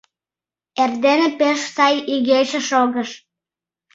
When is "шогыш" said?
2.69-3.09